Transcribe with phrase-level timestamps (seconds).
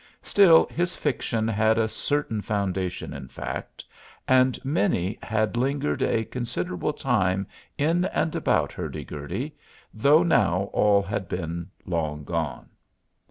[0.23, 3.85] Still, his fiction had a certain foundation in fact,
[4.27, 7.45] and many had lingered a considerable time
[7.77, 9.55] in and about Hurdy Gurdy,
[9.93, 12.69] though now all had been long gone.